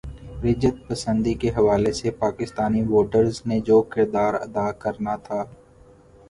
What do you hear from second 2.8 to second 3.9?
voters نے جو